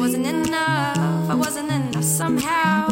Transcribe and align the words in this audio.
wasn't 0.00 0.26
enough. 0.26 1.28
I 1.28 1.34
wasn't 1.34 1.70
enough 1.70 2.04
somehow. 2.04 2.88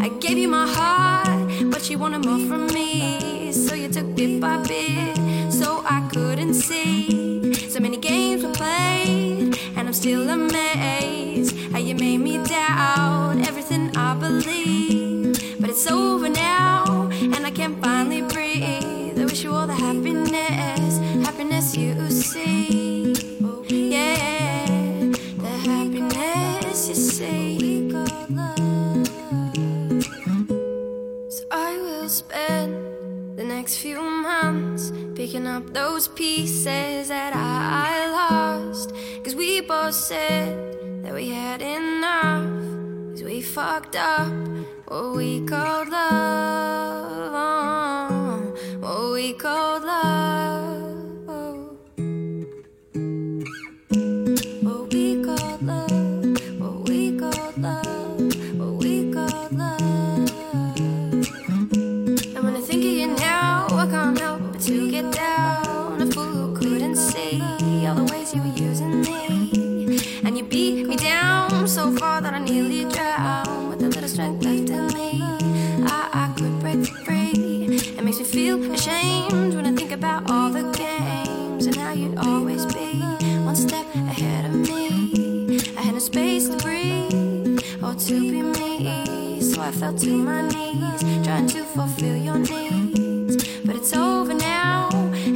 I 0.00 0.08
gave 0.20 0.38
you 0.38 0.48
my 0.48 0.66
heart, 0.66 1.70
but 1.70 1.90
you 1.90 1.98
wanted 1.98 2.24
more 2.24 2.38
from 2.48 2.66
me. 2.68 3.52
So 3.52 3.74
you 3.74 3.88
took 3.88 4.16
bit 4.16 4.40
by 4.40 4.56
bit, 4.62 5.18
so 5.52 5.82
I 5.84 6.08
couldn't 6.10 6.54
see. 6.54 7.52
So 7.68 7.78
many 7.78 7.98
games 7.98 8.42
were 8.42 8.54
played, 8.54 9.58
and 9.76 9.86
I'm 9.86 9.92
still 9.92 10.30
amazed 10.30 11.58
how 11.72 11.78
you 11.78 11.94
made 11.94 12.18
me 12.18 12.38
doubt 12.38 13.36
everything 13.46 13.94
I 13.94 14.14
believe. 14.14 15.36
But 15.60 15.68
it's 15.68 15.86
over 15.90 16.30
now, 16.30 17.10
and 17.34 17.44
I 17.44 17.50
can 17.50 17.76
finally 17.82 18.22
breathe. 18.22 19.20
I 19.20 19.24
wish 19.26 19.44
you 19.44 19.52
all 19.52 19.66
the 19.66 19.74
happiness, 19.74 20.96
happiness 21.26 21.76
you 21.76 22.09
picking 35.40 35.46
up 35.46 35.72
those 35.72 36.08
pieces 36.08 37.08
that 37.08 37.32
I 37.34 38.10
lost. 38.10 38.92
Cause 39.24 39.34
we 39.34 39.60
both 39.62 39.94
said 39.94 40.54
that 41.02 41.14
we 41.14 41.28
had 41.30 41.62
enough. 41.62 42.44
Cause 43.12 43.22
we 43.22 43.40
fucked 43.40 43.96
up 43.96 44.32
what 44.86 45.16
we 45.16 45.40
called 45.46 45.88
love. 45.88 47.32
oh, 47.34 48.54
What 48.80 49.12
we 49.12 49.32
called 49.32 49.84
love. 49.84 50.29
So 71.80 71.90
far 71.96 72.20
that 72.20 72.34
I 72.34 72.38
nearly 72.38 72.84
drowned. 72.84 73.70
With 73.70 73.82
a 73.82 73.88
little 73.88 74.08
strength 74.08 74.44
left 74.44 74.68
in 74.68 74.86
me, 74.98 75.22
I, 75.96 76.00
I 76.22 76.26
could 76.36 76.54
break 76.60 76.84
free. 77.04 77.68
It 77.98 78.02
makes 78.04 78.18
me 78.18 78.24
feel 78.24 78.56
ashamed 78.70 79.54
when 79.56 79.64
I 79.64 79.72
think 79.72 79.92
about 79.92 80.30
all 80.30 80.50
the 80.50 80.64
games 80.84 81.64
and 81.68 81.76
how 81.76 81.92
you'd 81.92 82.18
always 82.18 82.66
be 82.66 83.00
one 83.48 83.56
step 83.56 83.86
ahead 84.12 84.44
of 84.44 84.54
me. 84.68 85.58
I 85.78 85.80
had 85.86 85.94
no 85.94 86.00
space 86.00 86.50
to 86.50 86.58
breathe 86.58 87.60
or 87.82 87.94
to 87.94 88.14
be 88.32 88.42
me, 88.42 89.40
so 89.40 89.62
I 89.62 89.70
fell 89.70 89.94
to 89.94 90.12
my 90.28 90.42
knees 90.52 91.00
trying 91.24 91.48
to 91.54 91.64
fulfill 91.64 92.16
your 92.28 92.38
needs. 92.38 93.36
But 93.64 93.76
it's 93.76 93.94
over 93.94 94.34
now, 94.34 94.90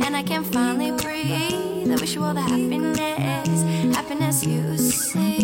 and 0.05 0.15
I 0.15 0.23
can 0.23 0.45
finally 0.45 0.91
breathe. 1.03 1.91
I 1.91 1.97
wish 2.03 2.15
you 2.15 2.23
all 2.23 2.35
the 2.35 2.43
happiness, 2.43 3.61
happiness 3.97 4.45
you 4.45 4.77
see. 4.77 5.44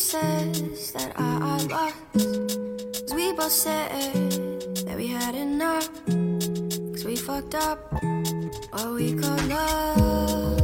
Pieces 0.00 0.92
that 0.92 1.12
I, 1.16 1.38
I 1.42 1.56
lost. 1.66 1.94
Cause 2.14 3.14
we 3.14 3.32
both 3.34 3.52
said 3.52 4.32
that 4.86 4.96
we 4.96 5.06
had 5.08 5.34
enough. 5.34 5.90
Cause 6.06 7.04
we 7.04 7.16
fucked 7.16 7.54
up 7.54 7.92
what 7.92 8.94
we 8.94 9.12
called 9.12 9.44
love. 9.48 10.59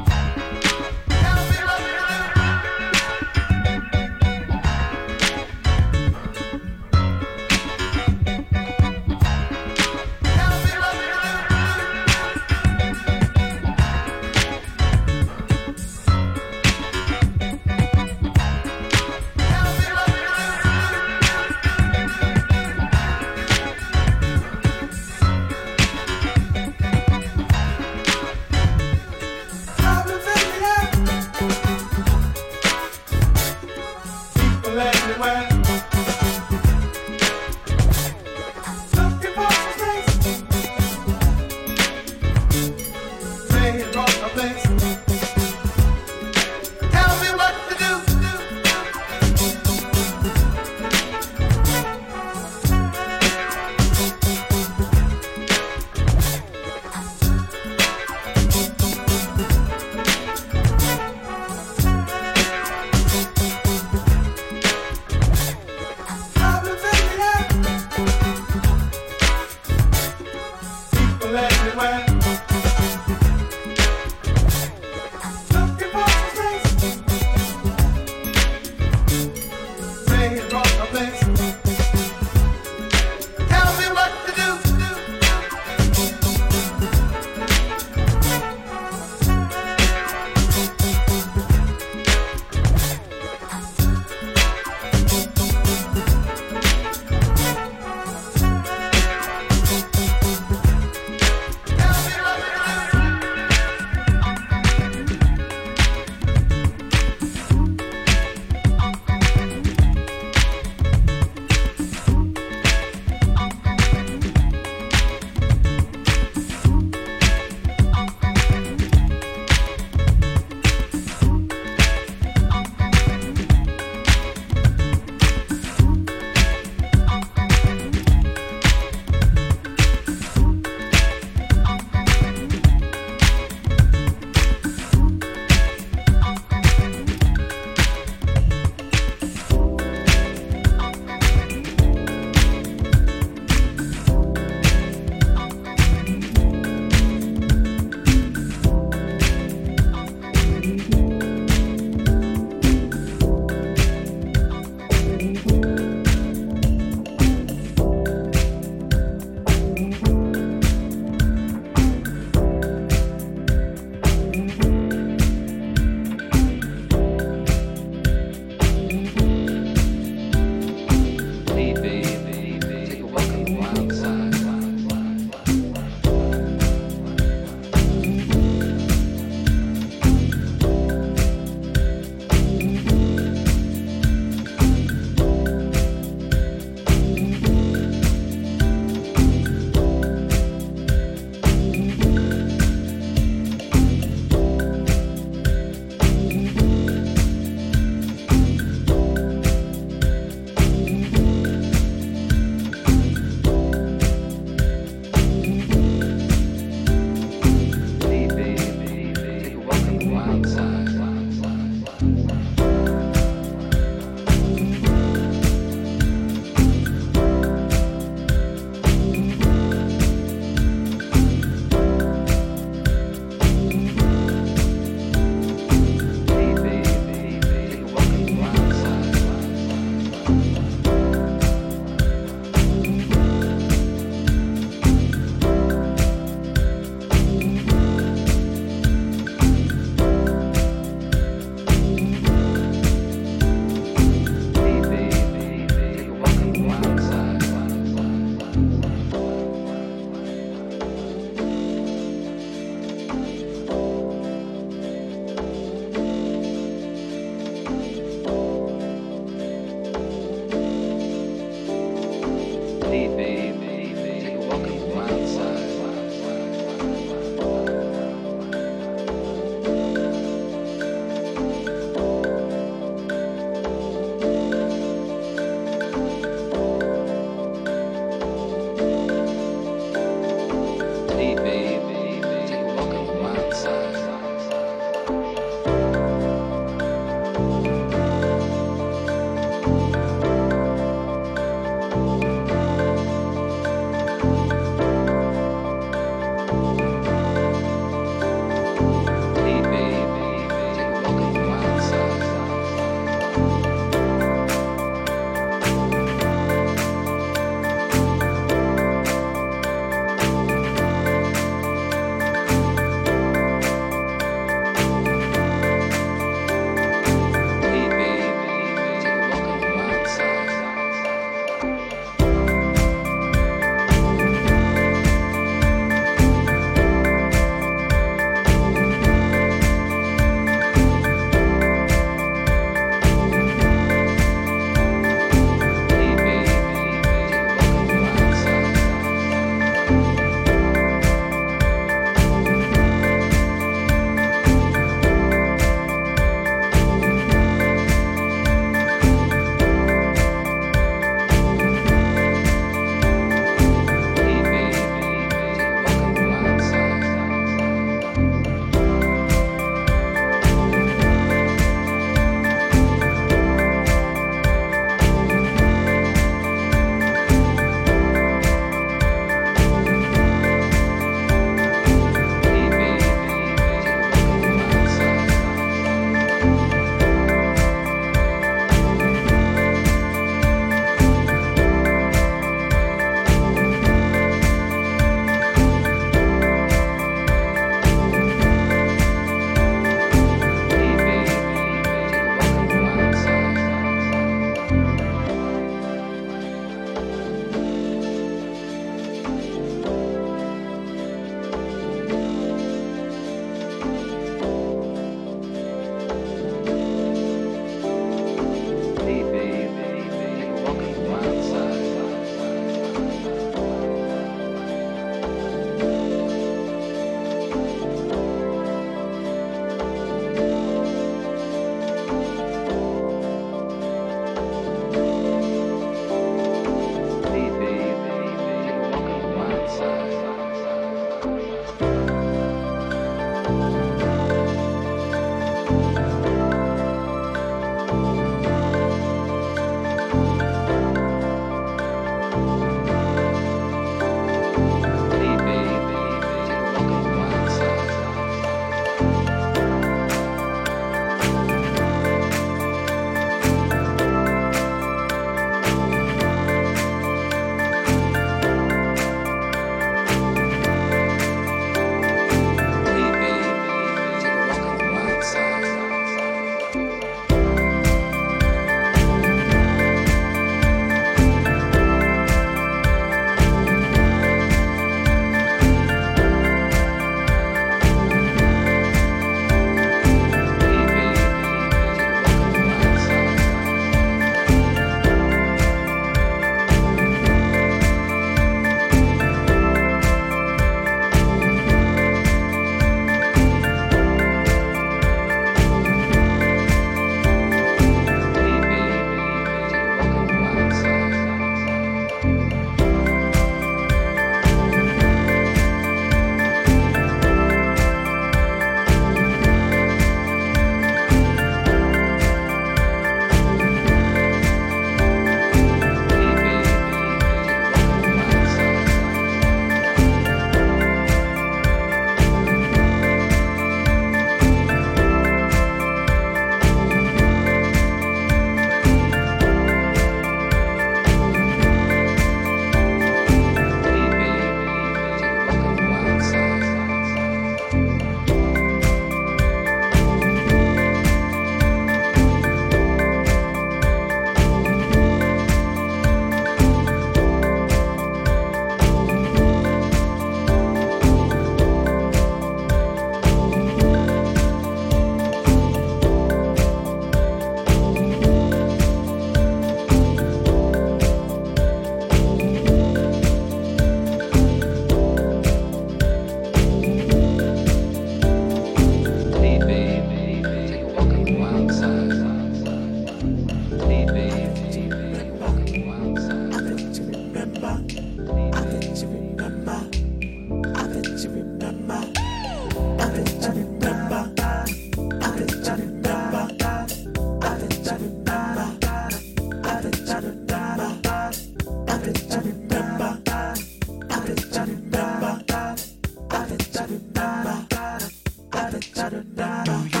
da 598.69 598.79
da 598.95 599.09
da 599.09 599.63
da 599.63 599.89
da. 599.91 600.00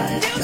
Bye. 0.00 0.39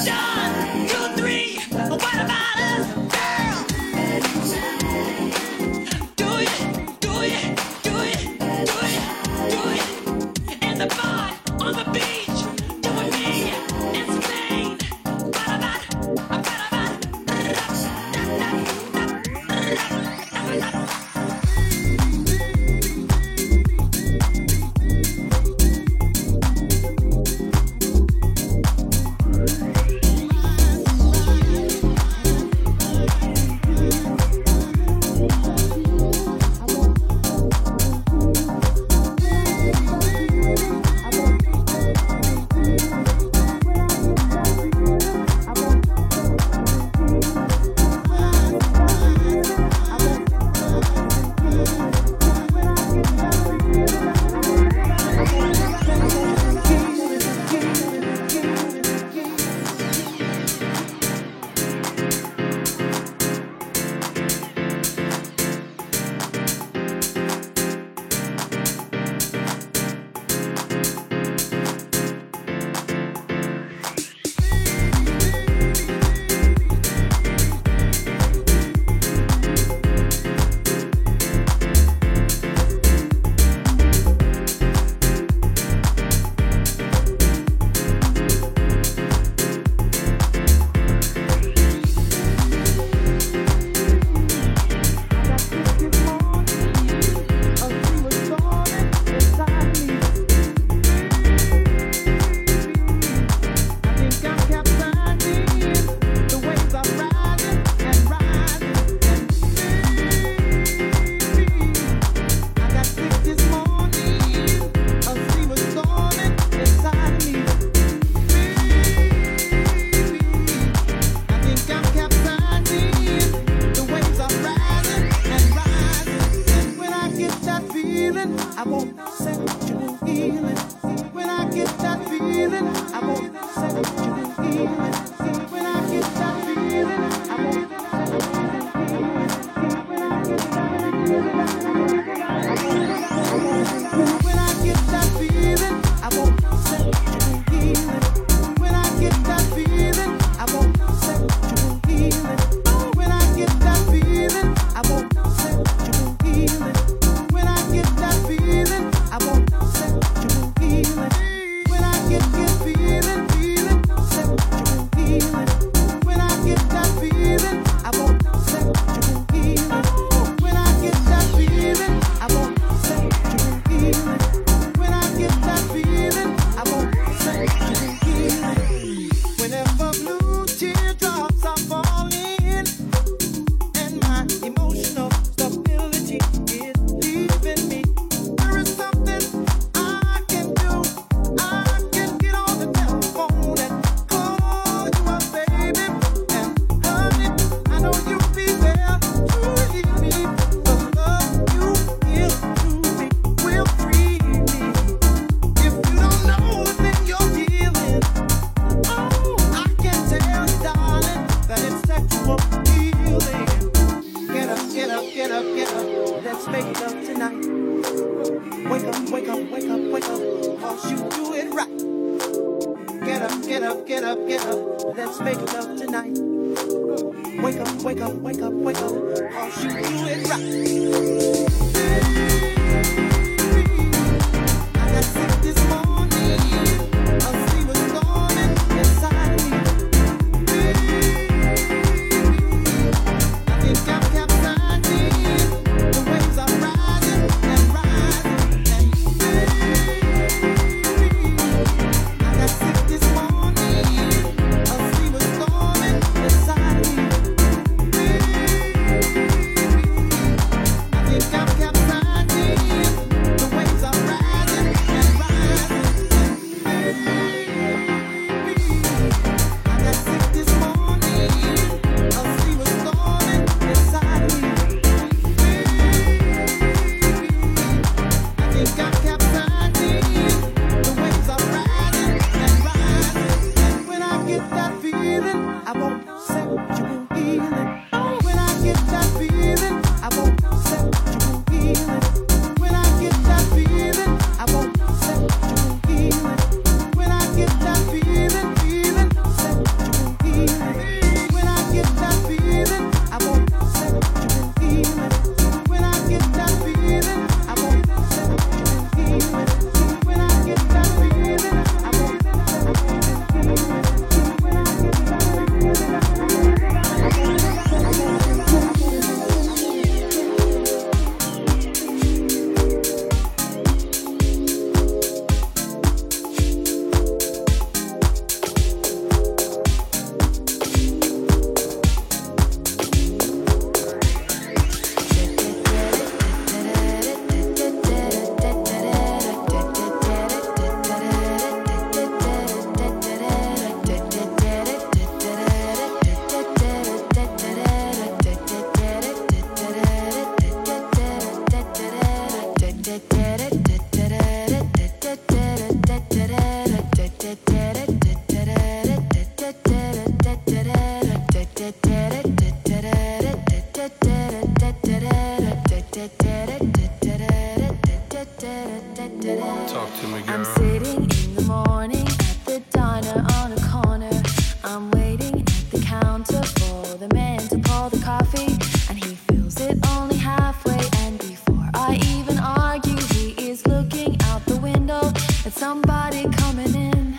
somebody 385.56 386.28
coming 386.32 386.74
in. 386.74 387.16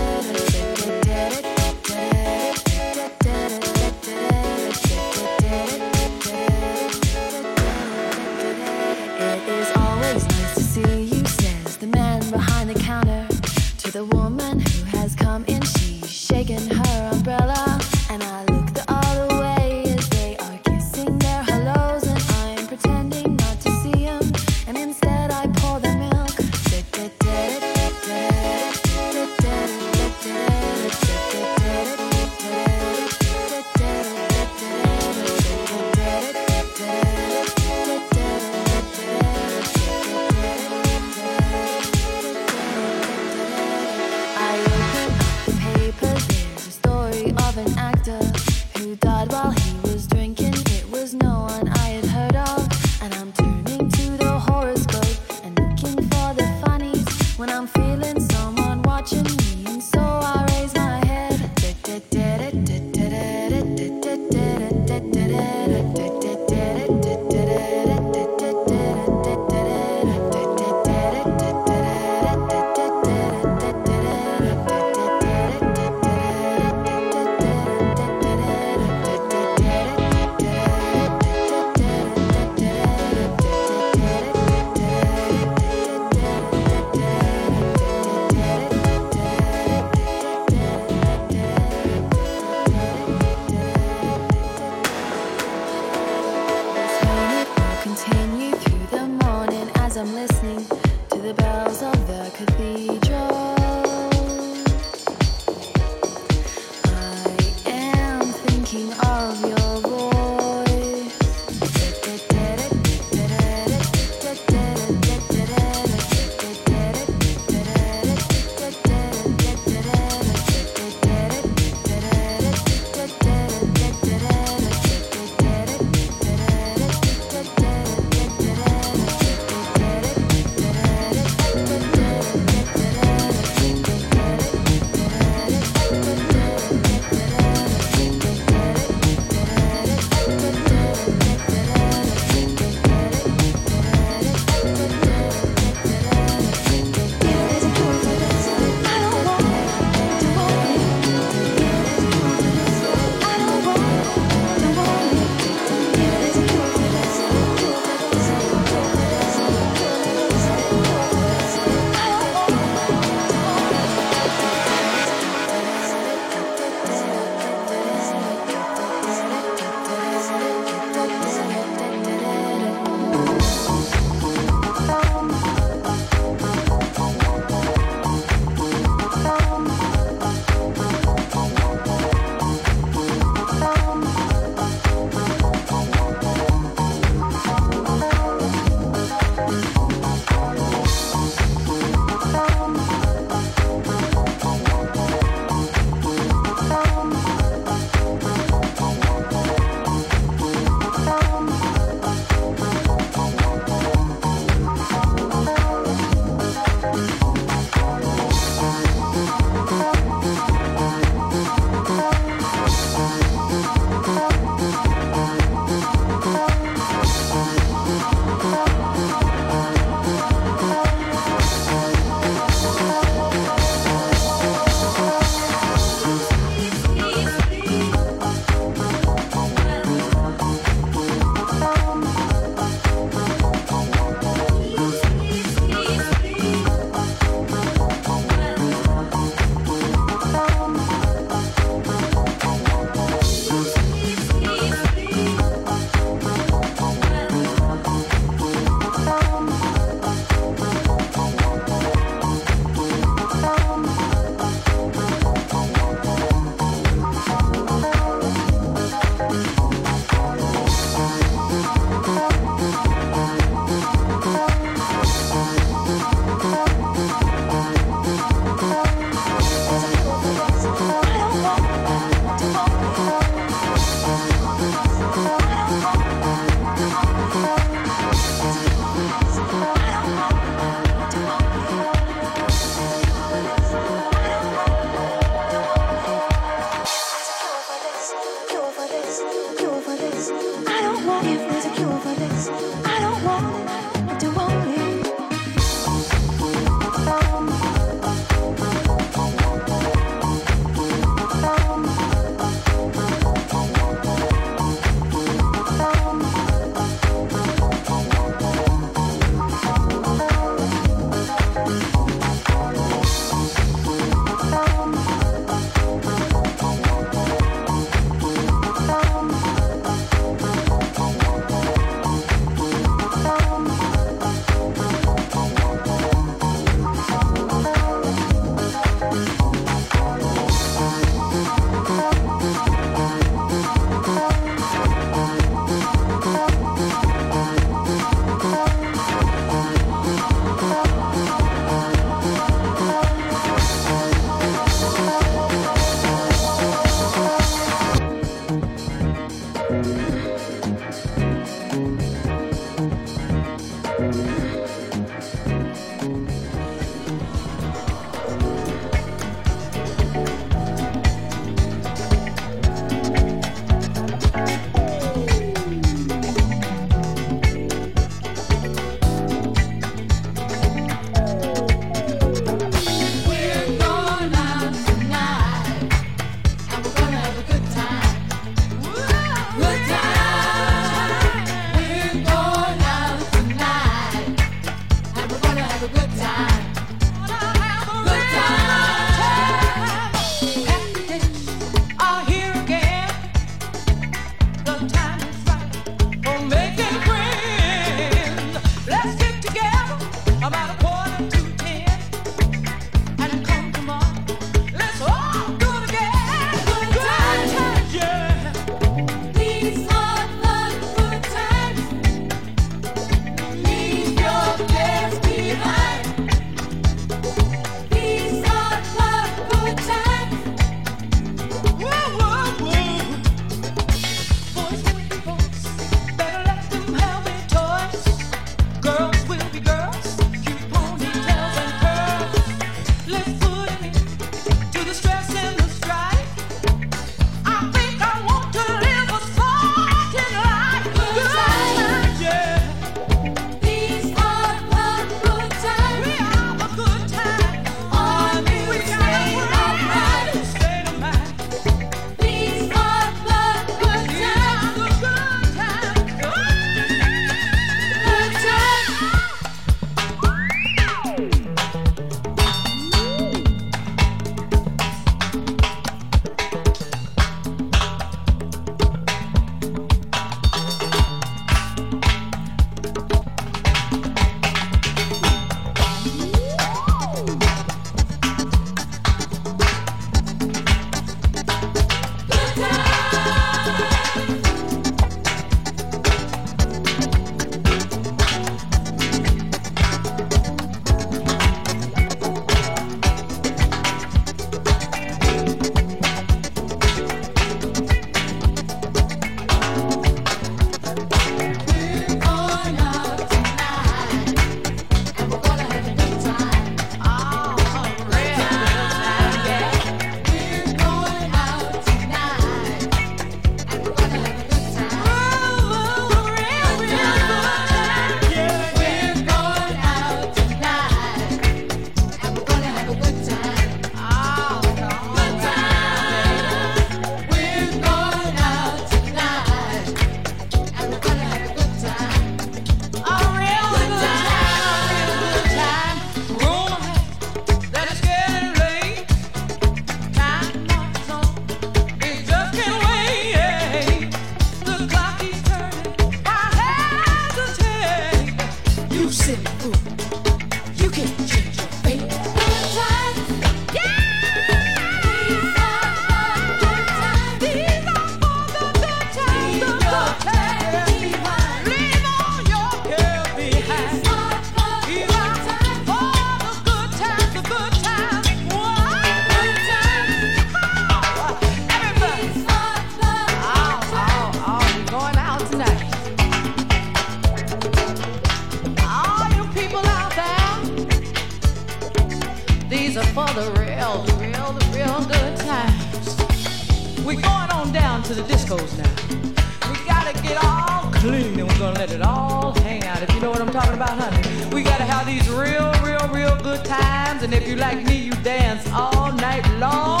Me, 597.82 597.96
you 597.96 598.12
dance 598.22 598.70
all 598.70 599.10
night 599.12 599.44
long. 599.58 600.00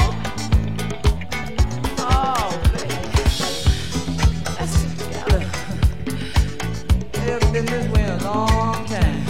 Oh. 1.98 2.60
Let's 4.58 4.80
get 4.80 4.98
together. 4.98 5.44
It's 7.14 7.50
been 7.50 7.66
this 7.66 7.92
way 7.92 8.04
a 8.04 8.16
long 8.22 8.84
time. 8.86 9.20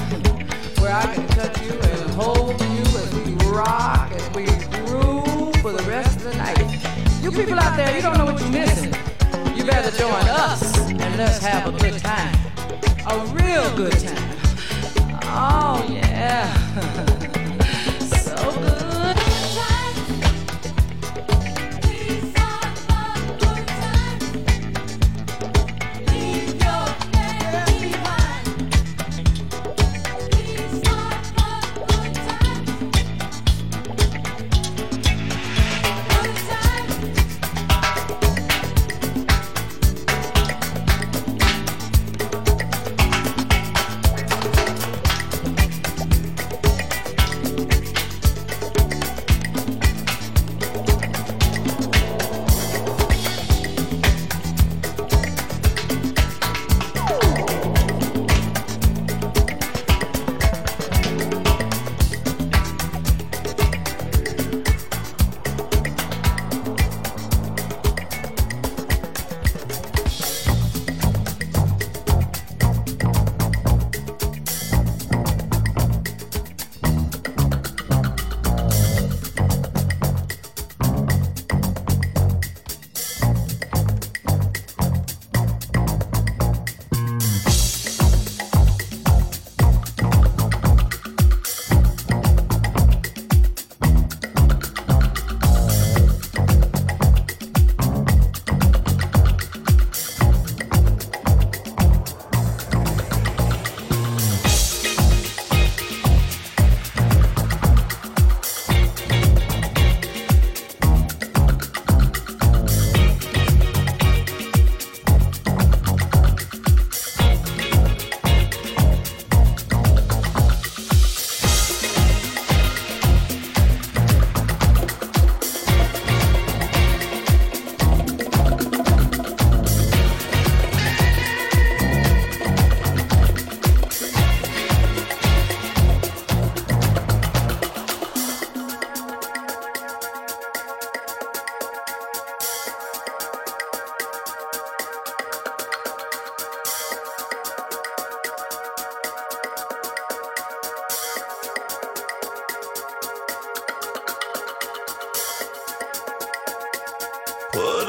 Where 0.78 0.92
I 0.92 1.14
can 1.14 1.26
touch 1.28 1.62
you 1.62 1.72
and 1.72 2.10
hold 2.10 2.60
you 2.60 2.82
as 3.00 3.14
we 3.14 3.32
rock 3.46 4.12
and 4.12 4.36
we 4.36 4.44
groove 4.76 5.56
for 5.62 5.72
the 5.72 5.82
rest 5.88 6.18
of 6.18 6.24
the 6.24 6.34
night. 6.36 7.22
You 7.22 7.30
people 7.32 7.58
out 7.58 7.76
there, 7.78 7.96
you 7.96 8.02
don't 8.02 8.18
know 8.18 8.26
what 8.26 8.38
you're 8.40 8.50
missing. 8.50 8.94
You 9.56 9.64
better 9.64 9.90
join 9.96 10.28
us 10.28 10.76
and 10.90 11.16
let's 11.16 11.38
have 11.38 11.74
a 11.74 11.78
good 11.78 11.98
time. 11.98 12.34
A 13.06 13.18
real 13.32 13.74
good 13.74 13.98
time. 13.98 14.36
Oh, 15.22 15.86
yeah. 15.90 16.53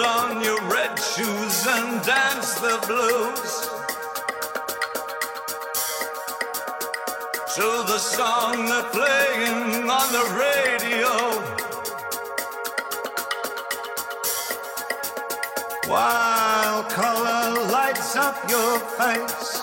On 0.06 0.44
your 0.44 0.62
red 0.70 0.98
shoes 1.00 1.66
and 1.68 2.06
dance 2.06 2.56
the 2.56 2.78
blues 2.88 3.70
to 7.56 7.62
the 7.62 7.98
song 7.98 8.66
they're 8.66 8.84
playing 8.92 9.90
on 9.90 10.12
the 10.12 10.26
radio. 10.44 11.12
While 15.88 16.84
color 16.84 17.72
lights 17.72 18.18
up 18.18 18.50
your 18.50 18.80
face. 19.00 19.55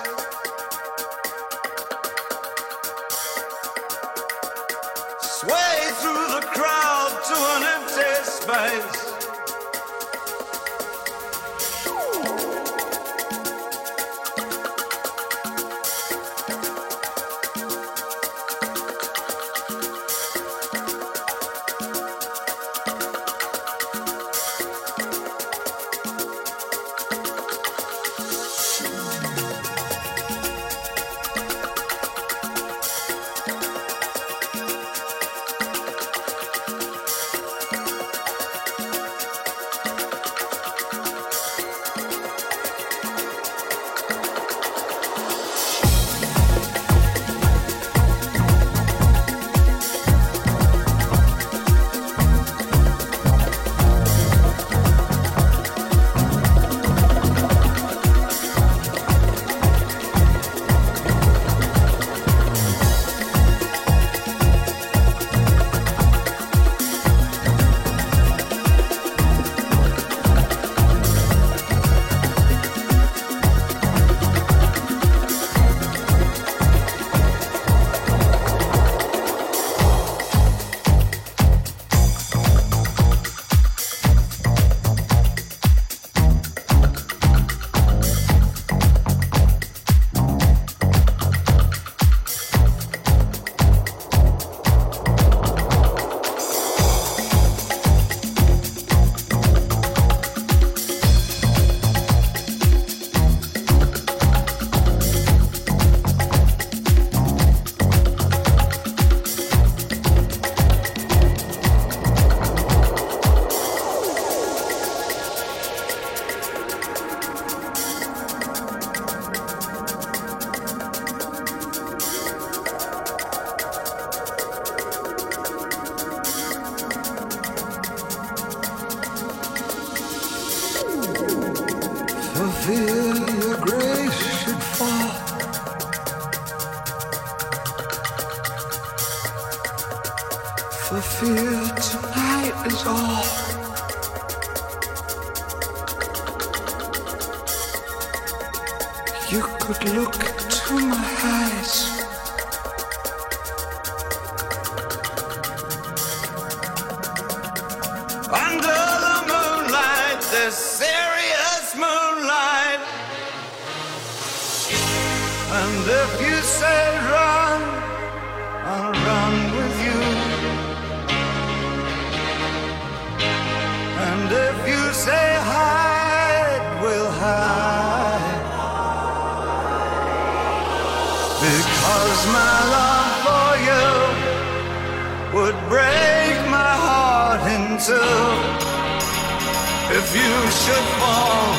If 189.95 190.17
you 190.17 190.35
should 190.63 190.87
fall 190.99 191.55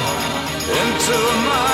into 0.81 1.17
my 1.47 1.72